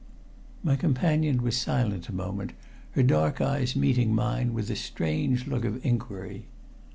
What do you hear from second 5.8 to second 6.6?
inquiry.